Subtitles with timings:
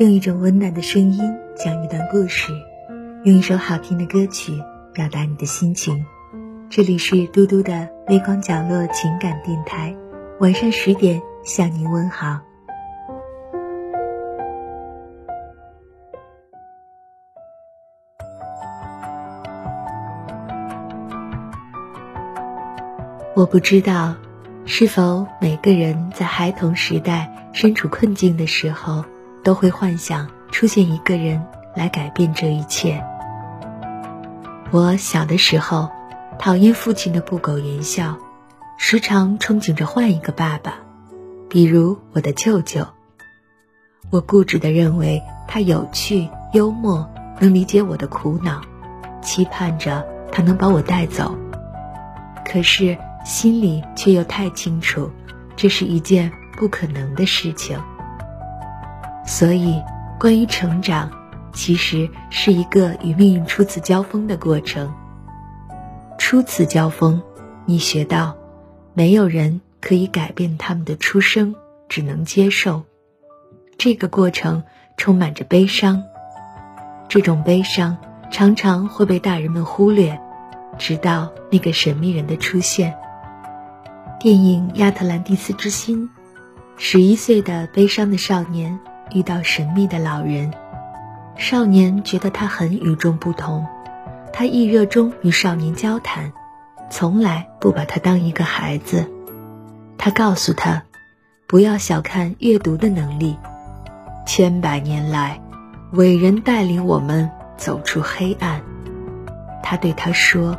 [0.00, 1.22] 用一种温暖的声音
[1.54, 2.52] 讲一段故事，
[3.22, 4.60] 用一首好听的歌曲
[4.92, 6.04] 表达你的心情。
[6.68, 9.94] 这里是嘟嘟的微光角落情感电台，
[10.40, 12.40] 晚上十点向您问好。
[23.36, 24.16] 我不知道，
[24.64, 29.04] 是否每个人在孩童时代身处困境的时候，
[29.44, 31.40] 都会幻想出现一个人
[31.76, 33.04] 来改变这一切。
[34.72, 35.88] 我小的时候，
[36.38, 38.16] 讨厌父亲的不苟言笑，
[38.78, 40.74] 时常憧憬着换一个爸爸，
[41.48, 42.84] 比如我的舅舅。
[44.10, 47.08] 我固执地认为他有趣、幽默，
[47.38, 48.60] 能理解我的苦恼，
[49.22, 51.36] 期盼着他能把我带走。
[52.44, 52.98] 可是。
[53.24, 55.10] 心里却又太清楚，
[55.56, 57.80] 这是一件不可能的事情。
[59.26, 59.82] 所以，
[60.20, 61.10] 关于成长，
[61.52, 64.92] 其实是一个与命运初次交锋的过程。
[66.18, 67.22] 初次交锋，
[67.64, 68.36] 你学到，
[68.92, 71.54] 没有人可以改变他们的出生，
[71.88, 72.82] 只能接受。
[73.76, 74.62] 这个过程
[74.96, 76.02] 充满着悲伤，
[77.08, 77.96] 这种悲伤
[78.30, 80.20] 常常会被大人们忽略，
[80.78, 82.94] 直到那个神秘人的出现。
[84.20, 86.08] 电影《亚特兰蒂斯之心》，
[86.76, 88.78] 十一岁的悲伤的少年
[89.12, 90.52] 遇到神秘的老人，
[91.36, 93.66] 少年觉得他很与众不同，
[94.32, 96.32] 他亦热衷与少年交谈，
[96.90, 99.10] 从来不把他当一个孩子。
[99.98, 100.82] 他告诉他，
[101.46, 103.36] 不要小看阅读的能力，
[104.26, 105.40] 千百年来，
[105.92, 108.60] 伟人带领我们走出黑暗。
[109.62, 110.58] 他对他说：“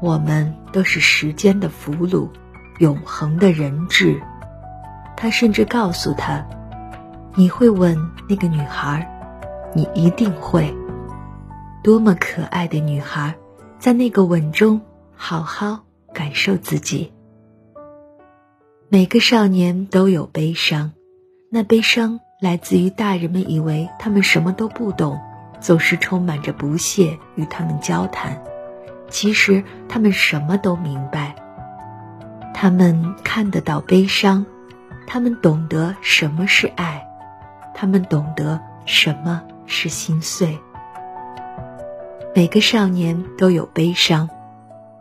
[0.00, 2.28] 我们都是时间的俘虏。”
[2.78, 4.20] 永恒的人质，
[5.16, 6.44] 他甚至告诉他
[7.34, 9.08] ：“你会吻那个女孩，
[9.74, 10.74] 你一定会。
[11.82, 13.34] 多么可爱的女孩，
[13.78, 14.80] 在那个吻中
[15.16, 17.12] 好好感受自己。”
[18.90, 20.92] 每个少年都有悲伤，
[21.50, 25.18] 那悲伤来自于大人们以为他们什么都不懂，
[25.58, 28.42] 总是充满着不屑与他们交谈。
[29.08, 31.34] 其实他们什么都明白。
[32.52, 34.44] 他们看得到悲伤，
[35.06, 37.08] 他们懂得什么是爱，
[37.82, 40.56] 他们懂得什么是心碎。
[42.32, 44.28] 每个少年都有悲伤，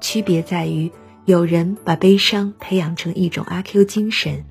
[0.00, 0.90] 区别在于，
[1.26, 4.46] 有人把悲伤培养成一种阿 Q 精神，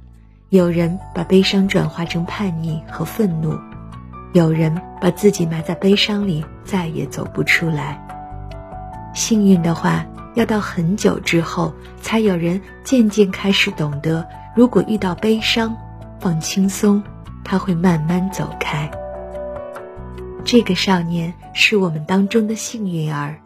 [0.49, 3.57] 有人把悲伤转化成叛逆和愤怒，
[4.33, 7.99] 有人把自己埋在悲伤里，再也走不出来。
[9.15, 10.05] 幸运的话。
[10.35, 14.25] 要到很久之后，才有人渐渐开始懂得，
[14.55, 15.75] 如果遇到悲伤，
[16.19, 17.03] 放轻松，
[17.49, 18.91] 他会慢慢走开。
[20.45, 23.41] 这个少年是我们当中的幸运儿，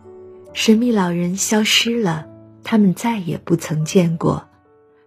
[0.52, 2.26] 神秘老人消失了，
[2.66, 4.50] 他们再也不曾见过。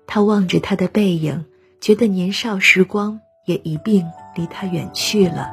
[0.07, 1.45] 他望着他的背影，
[1.79, 5.51] 觉得年少时光也一并离他远去了。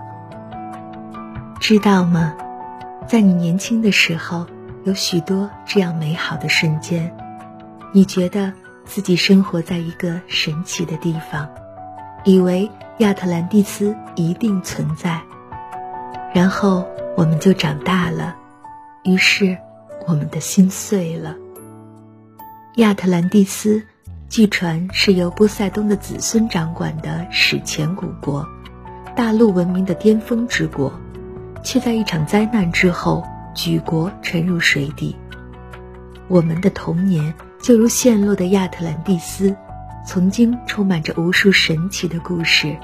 [1.59, 2.37] 知道吗？
[3.09, 4.47] 在你年轻的时候。
[4.85, 7.15] 有许多这样美好的瞬间，
[7.93, 8.51] 你觉得
[8.83, 11.47] 自己生活在一个神奇的地方，
[12.23, 12.69] 以为
[12.99, 15.21] 亚特兰蒂斯一定存在。
[16.33, 18.35] 然后我们就长大了，
[19.03, 19.57] 于是
[20.07, 21.35] 我们的心碎了。
[22.77, 23.83] 亚特兰蒂斯，
[24.29, 28.47] 据传是由波塞冬的子孙掌管的史前古国，
[29.15, 30.91] 大陆文明的巅峰之国，
[31.63, 33.23] 却在一场灾难之后。
[33.55, 35.15] 举国沉入水底，
[36.27, 37.31] 我们的童年
[37.61, 39.55] 就如陷落的亚特兰蒂斯，
[40.05, 42.77] 曾经充满着无数神奇的故事，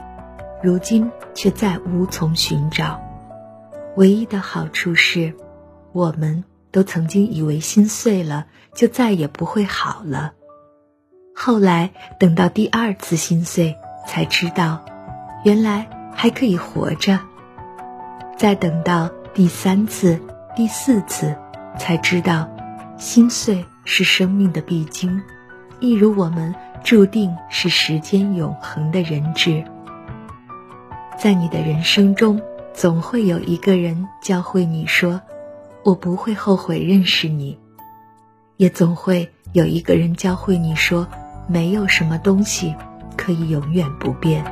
[0.63, 2.99] 如今却再无从寻找。
[3.95, 5.33] 唯一的好处是，
[5.91, 10.33] 我们都曾经以为心碎了就再也不会好了，
[11.35, 13.75] 后来等到第二次心碎，
[14.07, 14.83] 才知道，
[15.43, 17.19] 原来还可以活着。
[18.37, 20.19] 再等到第三次。
[20.55, 21.37] 第四次，
[21.77, 22.49] 才知道，
[22.97, 25.21] 心碎是生命的必经，
[25.79, 26.53] 一如我们
[26.83, 29.63] 注定是时间永恒的人质。
[31.17, 32.41] 在你的人生中，
[32.73, 35.21] 总会有一个人教会你说
[35.83, 37.59] ：“我不会后悔认识你。”
[38.57, 41.07] 也总会有一个人教会你说
[41.47, 42.75] ：“没有什么东西
[43.15, 44.43] 可以永远不变。”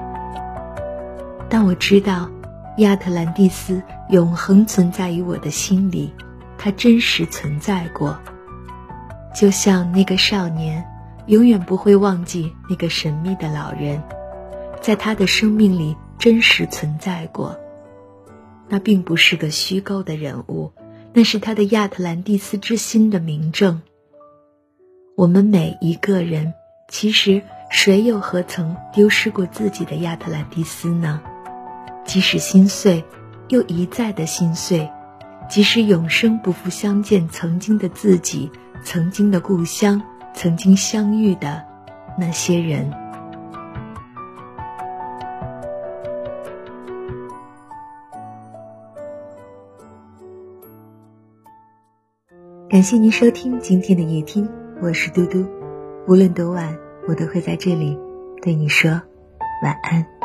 [1.49, 2.29] 但我知道。
[2.77, 6.13] 亚特兰蒂斯永恒存在于我的心里，
[6.59, 8.19] 它真实存在过。
[9.33, 10.85] 就像那个少年，
[11.27, 14.01] 永远不会忘记那个神秘的老人，
[14.81, 17.57] 在他的生命里真实存在过。
[18.69, 20.71] 那并不是个虚构的人物，
[21.13, 23.81] 那是他的亚特兰蒂斯之心的明证。
[25.15, 26.53] 我们每一个人，
[26.89, 31.21] 其实谁又何曾丢失过自己的亚特兰蒂斯呢？
[32.05, 33.03] 即使心碎，
[33.49, 34.89] 又一再的心碎；
[35.49, 38.49] 即使永生不复相见，曾经的自己，
[38.83, 40.01] 曾经的故乡，
[40.37, 41.65] 曾经相遇的
[42.15, 42.87] 那些人。
[52.69, 54.47] 感谢您收听今天的夜听，
[54.79, 55.43] 我是嘟嘟。
[56.07, 57.97] 无论多晚，我都会在这里
[58.43, 58.91] 对你说
[59.63, 60.16] 晚安。